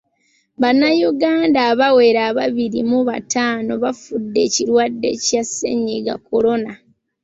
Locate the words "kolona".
6.27-6.71